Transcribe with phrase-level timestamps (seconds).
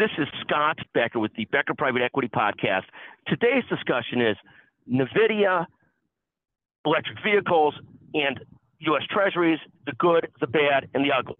[0.00, 2.84] This is Scott Becker with the Becker Private Equity Podcast.
[3.26, 4.34] Today's discussion is
[4.90, 5.66] NVIDIA,
[6.86, 7.74] electric vehicles,
[8.14, 8.40] and
[8.78, 9.02] U.S.
[9.10, 11.36] Treasuries, the good, the bad, and the ugly.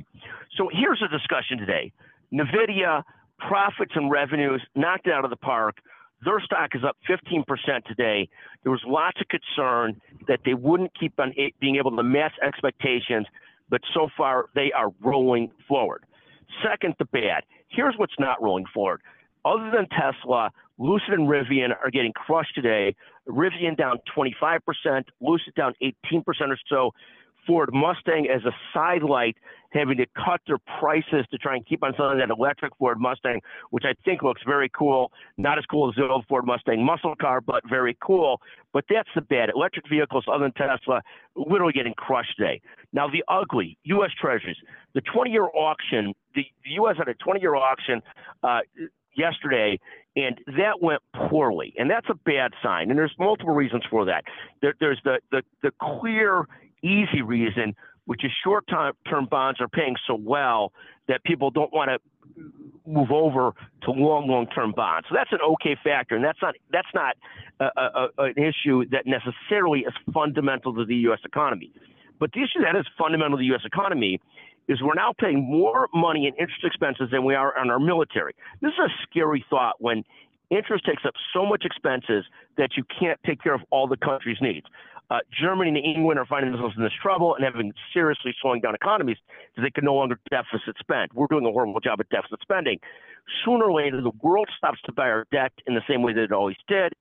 [0.58, 1.90] So here's the discussion today.
[2.34, 3.02] NVIDIA,
[3.38, 5.78] profits and revenues knocked out of the park.
[6.22, 7.46] Their stock is up 15%
[7.86, 8.28] today.
[8.62, 9.98] There was lots of concern
[10.28, 11.32] that they wouldn't keep on
[11.62, 13.26] being able to match expectations,
[13.70, 16.04] but so far they are rolling forward.
[16.62, 17.44] Second, the bad.
[17.68, 19.00] Here's what's not rolling forward.
[19.44, 22.94] Other than Tesla, Lucid and Rivian are getting crushed today.
[23.28, 24.60] Rivian down 25%,
[25.20, 26.90] Lucid down 18% or so.
[27.46, 29.36] Ford Mustang as a sidelight,
[29.72, 33.40] having to cut their prices to try and keep on selling that electric Ford Mustang,
[33.70, 35.12] which I think looks very cool.
[35.36, 38.40] Not as cool as the old Ford Mustang muscle car, but very cool.
[38.72, 39.50] But that's the bad.
[39.54, 41.02] Electric vehicles, other than Tesla,
[41.36, 42.60] literally getting crushed today.
[42.92, 44.10] Now, the ugly U.S.
[44.20, 44.56] Treasuries,
[44.94, 46.96] the 20 year auction, the, the U.S.
[46.98, 48.02] had a 20 year auction
[48.42, 48.60] uh,
[49.16, 49.78] yesterday,
[50.16, 52.90] and that went poorly, and that's a bad sign.
[52.90, 54.24] And there's multiple reasons for that.
[54.60, 56.46] There, there's the, the the clear
[56.82, 57.74] easy reason,
[58.06, 60.72] which is short term bonds are paying so well
[61.08, 61.98] that people don't want to
[62.86, 65.06] move over to long long term bonds.
[65.08, 67.16] So that's an okay factor, and that's not that's not
[67.60, 71.20] a, a, an issue that necessarily is fundamental to the U.S.
[71.24, 71.72] economy.
[72.18, 73.62] But the issue that is fundamental to the U.S.
[73.64, 74.20] economy
[74.68, 78.34] is we're now paying more money in interest expenses than we are on our military.
[78.60, 80.04] This is a scary thought when
[80.50, 82.24] interest takes up so much expenses
[82.56, 84.66] that you can't take care of all the country's needs.
[85.10, 88.74] Uh, Germany and England are finding themselves in this trouble and having seriously slowing down
[88.76, 89.16] economies
[89.50, 91.10] because they can no longer deficit spend.
[91.12, 92.78] We're doing a horrible job at deficit spending.
[93.44, 96.22] Sooner or later, the world stops to buy our debt in the same way that
[96.22, 96.92] it always did.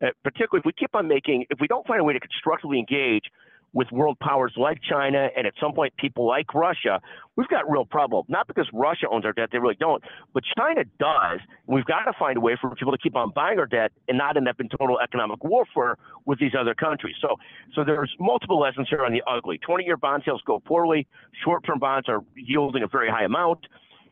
[0.00, 2.78] Uh, particularly if we keep on making, if we don't find a way to constructively
[2.78, 3.24] engage
[3.72, 7.00] with world powers like China and at some point people like Russia,
[7.36, 8.24] we've got real problem.
[8.28, 10.02] Not because Russia owns our debt, they really don't,
[10.32, 11.40] but China does.
[11.66, 13.92] And we've got to find a way for people to keep on buying our debt
[14.08, 17.16] and not end up in total economic warfare with these other countries.
[17.20, 17.36] So,
[17.74, 19.60] so there's multiple lessons here on the ugly.
[19.68, 21.06] 20-year bond sales go poorly.
[21.44, 23.60] Short-term bonds are yielding a very high amount.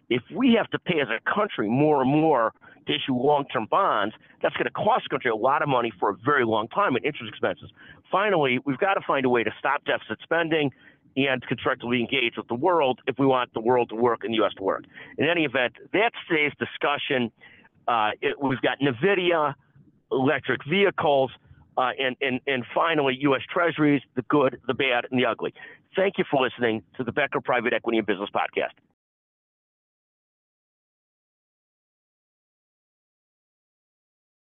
[0.08, 2.52] If we have to pay as a country more and more
[2.86, 6.10] to issue long-term bonds, that's going to cost the country a lot of money for
[6.10, 7.70] a very long time in interest expenses.
[8.10, 10.70] Finally, we've got to find a way to stop deficit spending
[11.16, 14.36] and constructively engage with the world if we want the world to work and the
[14.36, 14.52] U.S.
[14.56, 14.84] to work.
[15.16, 17.32] In any event, that's today's discussion.
[17.88, 19.54] Uh, it, we've got NVIDIA,
[20.12, 21.30] electric vehicles,
[21.78, 23.42] uh, and, and, and finally, U.S.
[23.52, 25.54] Treasuries, the good, the bad, and the ugly.
[25.94, 28.72] Thank you for listening to the Becker Private Equity and Business Podcast.